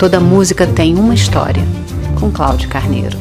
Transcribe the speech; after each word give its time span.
Toda 0.00 0.18
música 0.18 0.66
tem 0.66 0.94
uma 0.96 1.12
história, 1.12 1.62
com 2.18 2.32
Cláudio 2.32 2.70
Carneiro. 2.70 3.18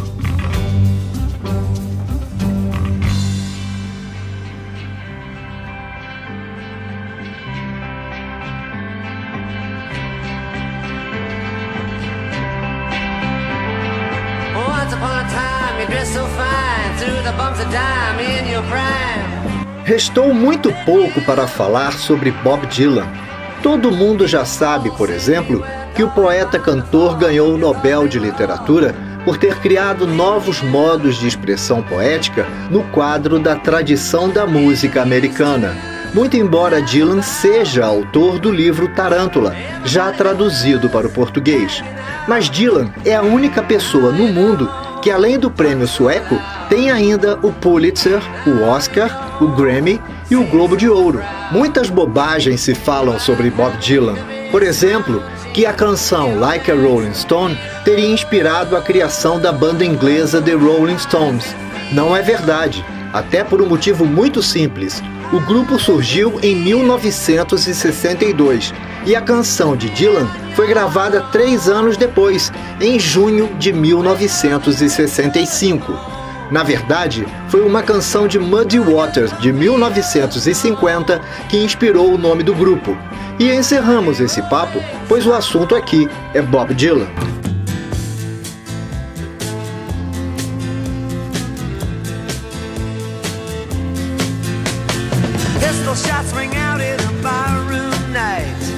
Restou 19.83 20.33
muito 20.33 20.71
pouco 20.85 21.19
para 21.25 21.45
falar 21.45 21.91
sobre 21.91 22.31
Bob 22.31 22.65
Dylan. 22.67 23.28
Todo 23.61 23.91
mundo 23.91 24.25
já 24.25 24.45
sabe, 24.45 24.89
por 24.91 25.09
exemplo, 25.09 25.63
que 25.93 26.01
o 26.01 26.09
poeta-cantor 26.09 27.17
ganhou 27.17 27.53
o 27.53 27.57
Nobel 27.57 28.07
de 28.07 28.17
Literatura 28.17 28.95
por 29.25 29.37
ter 29.37 29.55
criado 29.59 30.07
novos 30.07 30.61
modos 30.61 31.17
de 31.19 31.27
expressão 31.27 31.83
poética 31.83 32.47
no 32.71 32.83
quadro 32.85 33.37
da 33.37 33.55
tradição 33.55 34.29
da 34.29 34.47
música 34.47 35.01
americana. 35.01 35.75
Muito 36.13 36.37
embora 36.37 36.81
Dylan 36.81 37.21
seja 37.21 37.85
autor 37.85 38.39
do 38.39 38.49
livro 38.49 38.87
Tarântula, 38.95 39.53
já 39.83 40.11
traduzido 40.11 40.89
para 40.89 41.05
o 41.05 41.11
português. 41.11 41.83
Mas 42.27 42.49
Dylan 42.49 42.89
é 43.05 43.15
a 43.15 43.21
única 43.21 43.61
pessoa 43.61 44.11
no 44.11 44.27
mundo 44.29 44.71
que, 45.01 45.11
além 45.11 45.37
do 45.37 45.51
prêmio 45.51 45.87
sueco, 45.87 46.39
tem 46.69 46.89
ainda 46.89 47.37
o 47.43 47.51
Pulitzer, 47.51 48.21
o 48.47 48.63
Oscar, 48.63 49.37
o 49.41 49.47
Grammy 49.49 50.01
e 50.29 50.35
o 50.35 50.43
Globo 50.43 50.77
de 50.77 50.87
Ouro. 50.87 51.23
Muitas 51.51 51.89
bobagens 51.89 52.61
se 52.61 52.75
falam 52.75 53.19
sobre 53.19 53.49
Bob 53.49 53.75
Dylan. 53.77 54.15
Por 54.51 54.61
exemplo, 54.63 55.21
que 55.53 55.65
a 55.65 55.73
canção 55.73 56.39
Like 56.39 56.71
a 56.71 56.75
Rolling 56.75 57.13
Stone 57.13 57.57
teria 57.83 58.07
inspirado 58.07 58.77
a 58.77 58.81
criação 58.81 59.39
da 59.39 59.51
banda 59.51 59.83
inglesa 59.83 60.41
The 60.41 60.53
Rolling 60.53 60.97
Stones. 60.97 61.53
Não 61.91 62.15
é 62.15 62.21
verdade, 62.21 62.85
até 63.11 63.43
por 63.43 63.61
um 63.61 63.67
motivo 63.67 64.05
muito 64.05 64.41
simples. 64.43 65.03
O 65.31 65.39
grupo 65.39 65.79
surgiu 65.79 66.39
em 66.41 66.55
1962 66.55 68.73
e 69.05 69.15
a 69.15 69.21
canção 69.21 69.75
de 69.75 69.87
Dylan 69.89 70.27
foi 70.55 70.65
gravada 70.67 71.21
três 71.31 71.69
anos 71.69 71.97
depois, 71.97 72.51
em 72.81 72.99
junho 72.99 73.47
de 73.57 73.71
1965. 73.71 76.18
Na 76.51 76.63
verdade, 76.63 77.25
foi 77.47 77.61
uma 77.61 77.83
canção 77.83 78.27
de 78.27 78.39
Muddy 78.39 78.79
Waters 78.79 79.31
de 79.39 79.53
1950 79.53 81.21
que 81.47 81.57
inspirou 81.57 82.11
o 82.13 82.17
nome 82.17 82.41
do 82.41 82.55
grupo. 82.55 82.97
E 83.39 83.51
encerramos 83.51 84.19
esse 84.19 84.41
papo, 84.43 84.83
pois 85.07 85.27
o 85.27 85.33
assunto 85.33 85.75
aqui 85.75 86.09
é 86.33 86.41
Bob 86.41 86.73
Dylan. 86.73 87.07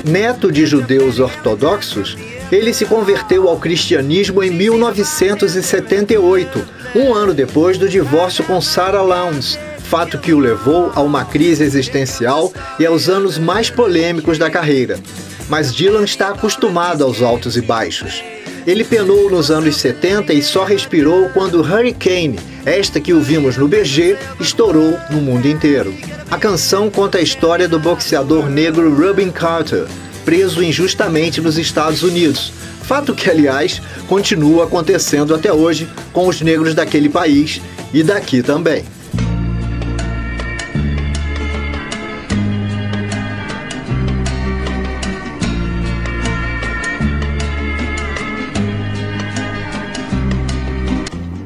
Neto 0.03 0.51
de 0.51 0.65
judeus 0.65 1.19
ortodoxos, 1.19 2.17
ele 2.51 2.73
se 2.73 2.85
converteu 2.85 3.47
ao 3.47 3.57
cristianismo 3.57 4.43
em 4.43 4.51
1978, 4.51 6.80
um 6.95 7.13
ano 7.13 7.33
depois 7.33 7.77
do 7.77 7.87
divórcio 7.87 8.43
com 8.43 8.59
Sarah 8.59 9.01
Lowndes, 9.01 9.57
fato 9.79 10.17
que 10.17 10.33
o 10.33 10.39
levou 10.39 10.91
a 10.93 11.01
uma 11.01 11.25
crise 11.25 11.63
existencial 11.63 12.51
e 12.79 12.85
aos 12.85 13.09
anos 13.09 13.37
mais 13.37 13.69
polêmicos 13.69 14.37
da 14.37 14.49
carreira. 14.49 14.99
Mas 15.49 15.73
Dylan 15.73 16.03
está 16.03 16.29
acostumado 16.29 17.03
aos 17.03 17.21
altos 17.21 17.57
e 17.57 17.61
baixos. 17.61 18.23
Ele 18.67 18.83
penou 18.83 19.29
nos 19.29 19.49
anos 19.49 19.77
70 19.77 20.33
e 20.33 20.41
só 20.41 20.63
respirou 20.63 21.29
quando 21.29 21.61
Hurricane, 21.61 22.39
esta 22.65 22.99
que 22.99 23.13
ouvimos 23.13 23.57
no 23.57 23.67
BG, 23.67 24.17
estourou 24.39 24.97
no 25.09 25.19
mundo 25.19 25.47
inteiro. 25.47 25.93
A 26.29 26.37
canção 26.37 26.89
conta 26.89 27.17
a 27.17 27.21
história 27.21 27.67
do 27.67 27.79
boxeador 27.79 28.49
negro 28.49 28.93
Rubin 28.93 29.31
Carter, 29.31 29.87
preso 30.25 30.63
injustamente 30.63 31.41
nos 31.41 31.57
Estados 31.57 32.03
Unidos. 32.03 32.51
Fato 32.83 33.13
que, 33.13 33.29
aliás, 33.29 33.81
continua 34.07 34.65
acontecendo 34.65 35.33
até 35.33 35.51
hoje 35.51 35.87
com 36.11 36.27
os 36.27 36.41
negros 36.41 36.73
daquele 36.73 37.09
país 37.09 37.61
e 37.93 38.03
daqui 38.03 38.41
também. 38.41 38.83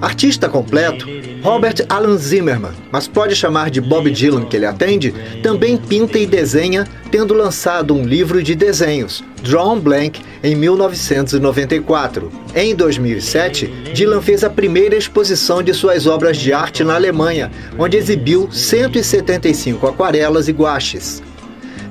Artista 0.01 0.47
completo, 0.47 1.07
Robert 1.45 1.85
Alan 1.89 2.17
Zimmerman, 2.17 2.71
mas 2.91 3.07
pode 3.07 3.35
chamar 3.35 3.69
de 3.69 3.79
Bob 3.79 4.09
Dylan 4.09 4.45
que 4.45 4.57
ele 4.57 4.65
atende, 4.65 5.13
também 5.43 5.77
pinta 5.77 6.17
e 6.17 6.25
desenha, 6.25 6.87
tendo 7.11 7.35
lançado 7.35 7.93
um 7.93 8.03
livro 8.03 8.41
de 8.41 8.55
desenhos, 8.55 9.23
Drawn 9.43 9.79
Blank, 9.79 10.23
em 10.43 10.55
1994. 10.55 12.31
Em 12.55 12.75
2007, 12.75 13.67
Dylan 13.93 14.23
fez 14.23 14.43
a 14.43 14.49
primeira 14.49 14.95
exposição 14.95 15.61
de 15.61 15.71
suas 15.71 16.07
obras 16.07 16.35
de 16.35 16.51
arte 16.51 16.83
na 16.83 16.95
Alemanha, 16.95 17.51
onde 17.77 17.95
exibiu 17.95 18.49
175 18.51 19.85
aquarelas 19.85 20.47
e 20.47 20.51
guaches. 20.51 21.21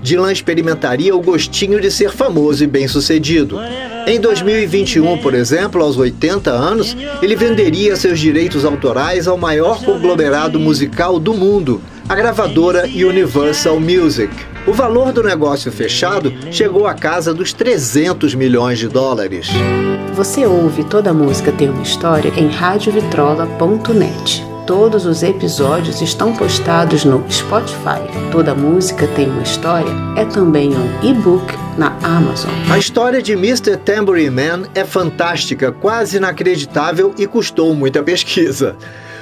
Dylan 0.04 0.30
experimentaria 0.30 1.16
o 1.16 1.22
gostinho 1.22 1.80
de 1.80 1.90
ser 1.90 2.10
famoso 2.10 2.62
e 2.62 2.66
bem-sucedido. 2.66 3.58
Em 4.06 4.20
2021, 4.20 5.16
por 5.16 5.32
exemplo, 5.32 5.82
aos 5.82 5.96
80 5.96 6.50
anos, 6.50 6.94
ele 7.22 7.34
venderia 7.34 7.96
seus 7.96 8.20
direitos 8.20 8.66
autorais 8.66 9.26
ao 9.26 9.38
maior 9.38 9.82
conglomerado 9.82 10.60
musical 10.60 11.18
do 11.18 11.32
mundo, 11.32 11.80
a 12.06 12.14
gravadora 12.14 12.84
Universal 12.84 13.80
Music. 13.80 14.30
O 14.66 14.74
valor 14.74 15.10
do 15.10 15.22
negócio 15.22 15.72
fechado 15.72 16.30
chegou 16.52 16.86
à 16.86 16.92
casa 16.92 17.32
dos 17.32 17.54
300 17.54 18.34
milhões 18.34 18.78
de 18.78 18.88
dólares. 18.88 19.48
Você 20.12 20.44
ouve 20.44 20.84
Toda 20.84 21.12
a 21.12 21.14
Música 21.14 21.50
Tem 21.50 21.70
uma 21.70 21.82
História 21.82 22.30
em 22.36 22.48
radiovitrola.net. 22.48 24.53
Todos 24.66 25.04
os 25.04 25.22
episódios 25.22 26.00
estão 26.00 26.32
postados 26.32 27.04
no 27.04 27.22
Spotify. 27.30 28.00
Toda 28.32 28.54
música 28.54 29.06
tem 29.08 29.28
uma 29.28 29.42
história 29.42 29.92
é 30.16 30.24
também 30.24 30.70
um 30.74 31.04
e-book 31.04 31.54
na 31.76 31.88
Amazon. 32.02 32.50
A 32.70 32.78
história 32.78 33.20
de 33.20 33.32
Mr. 33.32 33.76
Tambourine 33.76 34.30
Man 34.30 34.62
é 34.74 34.82
fantástica, 34.82 35.70
quase 35.70 36.16
inacreditável 36.16 37.14
e 37.18 37.26
custou 37.26 37.74
muita 37.74 38.02
pesquisa. 38.02 38.74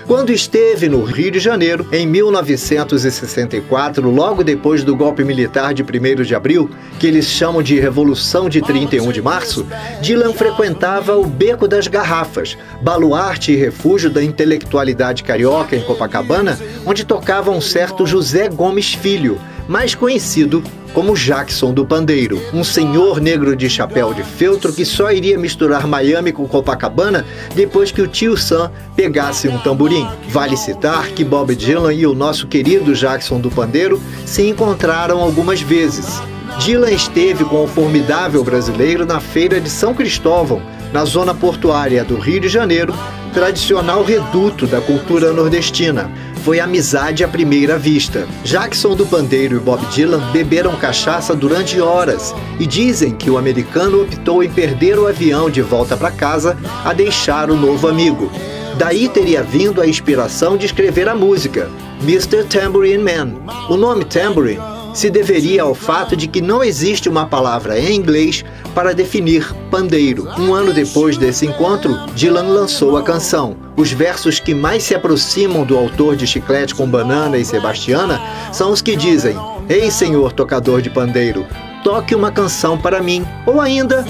Quando 0.06 0.32
esteve 0.32 0.88
no 0.88 1.04
Rio 1.04 1.30
de 1.30 1.38
Janeiro, 1.38 1.86
em 1.92 2.06
1964, 2.06 4.10
logo 4.10 4.42
depois 4.42 4.82
do 4.82 4.96
golpe 4.96 5.22
militar 5.22 5.72
de 5.72 5.82
1 5.82 6.22
de 6.22 6.34
abril, 6.34 6.68
que 6.98 7.06
eles 7.06 7.26
chamam 7.26 7.62
de 7.62 7.78
Revolução 7.78 8.48
de 8.48 8.60
31 8.60 9.12
de 9.12 9.22
março, 9.22 9.64
Dylan 10.00 10.32
frequentava 10.32 11.16
o 11.16 11.24
Beco 11.24 11.68
das 11.68 11.86
Garrafas, 11.86 12.58
baluarte 12.80 13.52
e 13.52 13.56
refúgio 13.56 14.10
da 14.10 14.20
intelectualidade 14.22 15.22
carioca 15.22 15.76
em 15.76 15.82
Copacabana, 15.82 16.58
onde 16.84 17.04
tocava 17.04 17.52
um 17.52 17.60
certo 17.60 18.04
José 18.04 18.48
Gomes 18.48 18.94
Filho, 18.94 19.40
mais 19.68 19.94
conhecido 19.94 20.64
como 20.92 21.14
Jackson 21.14 21.72
do 21.72 21.84
Pandeiro, 21.84 22.40
um 22.52 22.62
senhor 22.62 23.20
negro 23.20 23.56
de 23.56 23.68
chapéu 23.68 24.12
de 24.12 24.22
feltro 24.22 24.72
que 24.72 24.84
só 24.84 25.10
iria 25.10 25.38
misturar 25.38 25.86
Miami 25.86 26.32
com 26.32 26.46
Copacabana 26.46 27.24
depois 27.54 27.90
que 27.90 28.02
o 28.02 28.08
tio 28.08 28.36
Sam 28.36 28.70
pegasse 28.94 29.48
um 29.48 29.58
tamborim. 29.58 30.06
Vale 30.28 30.56
citar 30.56 31.08
que 31.08 31.24
Bob 31.24 31.54
Dylan 31.54 31.94
e 31.94 32.06
o 32.06 32.14
nosso 32.14 32.46
querido 32.46 32.94
Jackson 32.94 33.40
do 33.40 33.50
Pandeiro 33.50 34.00
se 34.26 34.46
encontraram 34.46 35.20
algumas 35.20 35.60
vezes. 35.60 36.20
Dylan 36.58 36.90
esteve 36.90 37.44
com 37.44 37.64
o 37.64 37.68
formidável 37.68 38.44
brasileiro 38.44 39.06
na 39.06 39.20
Feira 39.20 39.60
de 39.60 39.70
São 39.70 39.94
Cristóvão, 39.94 40.62
na 40.92 41.04
zona 41.04 41.34
portuária 41.34 42.04
do 42.04 42.16
Rio 42.16 42.40
de 42.40 42.48
Janeiro, 42.48 42.94
tradicional 43.32 44.04
reduto 44.04 44.66
da 44.66 44.80
cultura 44.80 45.32
nordestina 45.32 46.10
foi 46.42 46.58
amizade 46.58 47.22
à 47.22 47.28
primeira 47.28 47.78
vista. 47.78 48.26
Jackson 48.42 48.96
do 48.96 49.06
Pandeiro 49.06 49.56
e 49.56 49.60
Bob 49.60 49.84
Dylan 49.86 50.32
beberam 50.32 50.76
cachaça 50.76 51.34
durante 51.34 51.80
horas 51.80 52.34
e 52.58 52.66
dizem 52.66 53.12
que 53.12 53.30
o 53.30 53.38
americano 53.38 54.02
optou 54.02 54.42
em 54.42 54.50
perder 54.50 54.98
o 54.98 55.06
avião 55.06 55.48
de 55.48 55.62
volta 55.62 55.96
para 55.96 56.10
casa 56.10 56.56
a 56.84 56.92
deixar 56.92 57.50
o 57.50 57.56
novo 57.56 57.86
amigo. 57.88 58.30
Daí 58.76 59.08
teria 59.08 59.42
vindo 59.42 59.80
a 59.80 59.86
inspiração 59.86 60.56
de 60.56 60.66
escrever 60.66 61.08
a 61.08 61.14
música, 61.14 61.70
Mr. 62.02 62.44
Tambourine 62.44 63.02
Man. 63.02 63.34
O 63.68 63.76
nome 63.76 64.04
Tambourine 64.04 64.71
se 64.92 65.10
deveria 65.10 65.62
ao 65.62 65.74
fato 65.74 66.16
de 66.16 66.26
que 66.26 66.40
não 66.40 66.62
existe 66.62 67.08
uma 67.08 67.26
palavra 67.26 67.78
em 67.78 67.94
inglês 67.94 68.44
para 68.74 68.94
definir 68.94 69.52
pandeiro. 69.70 70.28
Um 70.38 70.54
ano 70.54 70.72
depois 70.72 71.16
desse 71.16 71.46
encontro, 71.46 72.06
Dylan 72.14 72.48
lançou 72.48 72.96
a 72.96 73.02
canção. 73.02 73.56
Os 73.76 73.90
versos 73.92 74.38
que 74.38 74.54
mais 74.54 74.82
se 74.82 74.94
aproximam 74.94 75.64
do 75.64 75.76
autor 75.76 76.16
de 76.16 76.26
Chiclete 76.26 76.74
com 76.74 76.86
Banana 76.86 77.38
e 77.38 77.44
Sebastiana 77.44 78.20
são 78.52 78.70
os 78.70 78.82
que 78.82 78.96
dizem: 78.96 79.36
Ei, 79.68 79.90
senhor 79.90 80.32
tocador 80.32 80.82
de 80.82 80.90
pandeiro, 80.90 81.46
toque 81.82 82.14
uma 82.14 82.30
canção 82.30 82.76
para 82.78 83.02
mim. 83.02 83.24
Ou 83.46 83.60
ainda, 83.60 84.04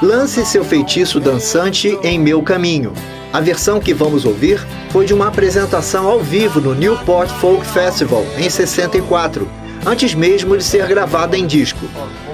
Lance 0.00 0.46
seu 0.46 0.64
feitiço 0.64 1.18
dançante 1.18 1.98
em 2.04 2.20
meu 2.20 2.40
caminho. 2.40 2.92
A 3.32 3.40
versão 3.40 3.80
que 3.80 3.92
vamos 3.92 4.24
ouvir 4.24 4.64
foi 4.90 5.04
de 5.04 5.12
uma 5.12 5.26
apresentação 5.26 6.06
ao 6.06 6.20
vivo 6.20 6.60
no 6.60 6.72
Newport 6.72 7.28
Folk 7.40 7.66
Festival 7.66 8.24
em 8.38 8.48
64, 8.48 9.48
antes 9.86 10.14
mesmo 10.14 10.56
de 10.56 10.64
ser 10.64 10.86
gravada 10.86 11.36
em 11.36 11.46
disco. 11.46 11.86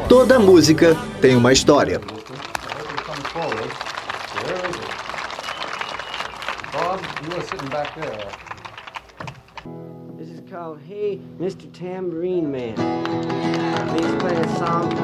Toda 0.08 0.38
música 0.38 0.96
tem 1.20 1.36
uma 1.36 1.52
história. 1.52 2.00
This 10.16 10.28
is 10.28 10.40
called 10.50 10.80
Hey 10.88 11.20
Mr. 11.38 11.66
Tambourine 11.72 12.46
Man. 12.50 12.74
Please 13.88 14.16
play 14.16 14.36
a 14.36 14.48
song 14.56 15.03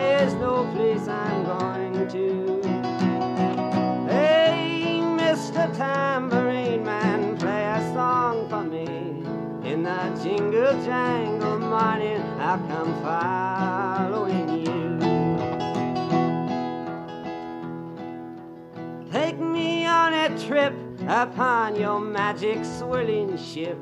is 0.21 0.33
no 0.35 0.71
place 0.75 1.07
I'm 1.07 1.43
going 1.45 2.07
to. 2.09 2.61
Hey, 4.07 4.99
Mr. 5.01 5.75
Tambourine 5.75 6.83
Man, 6.85 7.37
play 7.37 7.65
a 7.65 7.91
song 7.95 8.47
for 8.47 8.61
me. 8.61 8.85
In 9.67 9.81
the 9.81 10.19
jingle 10.21 10.73
jangle 10.85 11.57
morning, 11.57 12.21
I'll 12.39 12.59
come 12.67 12.93
following 13.01 14.47
you. 14.63 14.99
Take 19.11 19.39
me 19.39 19.87
on 19.87 20.13
a 20.13 20.29
trip 20.45 20.75
upon 21.07 21.75
your 21.75 21.99
magic 21.99 22.63
swirling 22.63 23.37
ship. 23.39 23.79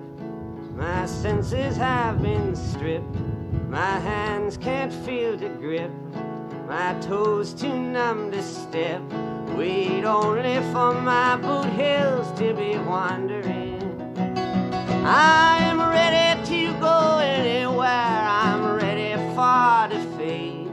My 0.74 1.06
senses 1.06 1.76
have 1.76 2.22
been 2.22 2.56
stripped. 2.56 3.20
My 3.68 4.00
hands 4.00 4.56
can't 4.56 4.94
feel 4.94 5.38
to 5.38 5.50
grip. 5.50 5.92
My 6.70 6.94
toes 7.02 7.52
too 7.52 7.74
numb 7.74 8.30
to 8.30 8.44
step. 8.44 9.02
Wait 9.58 10.04
only 10.04 10.58
for 10.72 10.94
my 10.94 11.36
boot 11.36 11.66
heels 11.74 12.32
to 12.38 12.54
be 12.54 12.78
wandering. 12.78 13.82
I'm 15.04 15.80
ready 15.80 16.40
to 16.46 16.80
go 16.80 17.18
anywhere. 17.18 17.88
I'm 17.88 18.76
ready 18.76 19.16
for 19.34 19.88
to 19.90 20.00
fade 20.16 20.70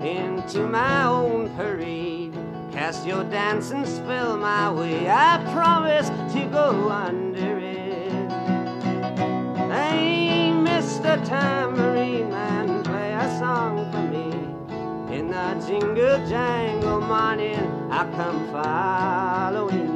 into 0.00 0.66
my 0.66 1.04
own 1.04 1.48
parade. 1.50 2.34
Cast 2.72 3.06
your 3.06 3.22
dancing 3.22 3.86
spell 3.86 4.36
my 4.36 4.72
way. 4.72 5.08
I 5.08 5.38
promise 5.52 6.08
to 6.32 6.44
go 6.50 6.90
under 6.90 7.58
it. 7.58 8.32
Hey, 9.70 10.50
Mr. 10.52 11.24
Tambourine 11.24 11.76
Man, 11.76 11.85
jingle 15.66 16.24
jangle 16.28 17.00
morning, 17.00 17.90
I 17.90 18.04
come 18.14 18.46
following 18.52 19.95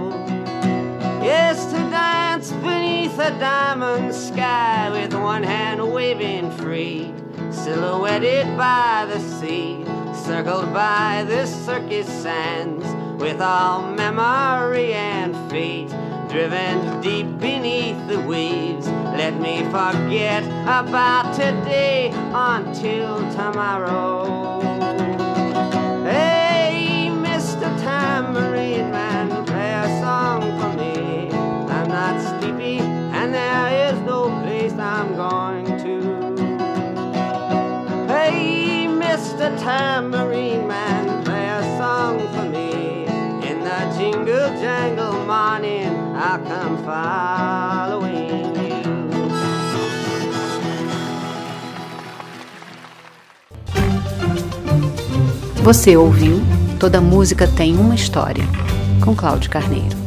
Yes, 1.21 1.65
to 1.65 1.77
dance 1.91 2.51
beneath 2.51 3.19
a 3.19 3.29
diamond 3.39 4.13
sky 4.13 4.89
with 4.89 5.13
one 5.13 5.43
hand 5.43 5.93
waving 5.93 6.49
free, 6.57 7.13
silhouetted 7.51 8.57
by 8.57 9.05
the 9.07 9.19
sea, 9.19 9.85
circled 10.13 10.73
by 10.73 11.23
the 11.27 11.45
circus 11.45 12.07
sands, 12.07 12.85
with 13.21 13.39
all 13.39 13.83
memory 13.83 14.93
and 14.93 15.35
fate 15.51 15.89
driven 16.31 17.01
deep 17.01 17.27
beneath 17.39 18.07
the 18.07 18.19
waves. 18.21 18.87
Let 18.87 19.39
me 19.39 19.63
forget 19.65 20.43
about 20.63 21.35
today 21.35 22.09
until 22.33 23.17
tomorrow. 23.33 24.60
Morning, 45.61 46.15
I 46.15 46.39
come 46.47 46.77
following 46.83 48.29
you. 48.55 48.81
Você 55.63 55.95
ouviu 55.95 56.41
Toda 56.79 56.99
Música 56.99 57.47
Tem 57.47 57.77
Uma 57.77 57.93
História, 57.93 58.43
com 59.03 59.15
Cláudio 59.15 59.51
Carneiro. 59.51 60.00